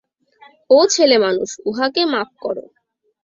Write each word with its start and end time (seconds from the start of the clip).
ও 0.69 0.79
ছেলেমানুষ, 0.87 1.49
উহাকে 1.65 2.01
মাপ 2.05 2.29
করো। 2.41 2.65